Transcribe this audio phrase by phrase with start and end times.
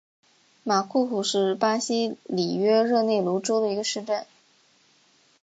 [0.63, 4.25] 马库库是巴西里约热内卢州的一个市镇。